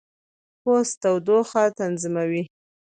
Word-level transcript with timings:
پوست 0.61 0.93
تودوخه 1.01 1.63
تنظیموي. 1.77 2.43